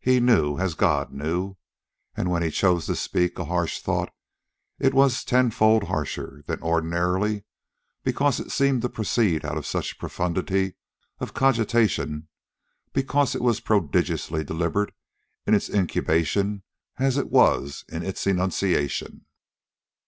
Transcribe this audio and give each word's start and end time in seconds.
He 0.00 0.20
knew, 0.20 0.56
as 0.58 0.74
God 0.76 1.12
knew. 1.12 1.56
And 2.16 2.30
when 2.30 2.44
he 2.44 2.52
chose 2.52 2.86
to 2.86 2.94
speak 2.94 3.36
a 3.40 3.46
harsh 3.46 3.80
thought, 3.80 4.14
it 4.78 4.94
was 4.94 5.24
ten 5.24 5.50
fold 5.50 5.88
harsher 5.88 6.44
than 6.46 6.62
ordinarily, 6.62 7.42
because 8.04 8.38
it 8.38 8.52
seemed 8.52 8.82
to 8.82 8.88
proceed 8.88 9.44
out 9.44 9.58
of 9.58 9.66
such 9.66 9.98
profundity 9.98 10.76
of 11.18 11.34
cogitation, 11.34 12.28
because 12.92 13.34
it 13.34 13.42
was 13.42 13.56
as 13.56 13.62
prodigiously 13.62 14.44
deliberate 14.44 14.94
in 15.44 15.54
its 15.54 15.68
incubation 15.68 16.62
as 17.00 17.16
it 17.18 17.28
was 17.28 17.84
in 17.88 18.04
its 18.04 18.28
enunciation. 18.28 19.26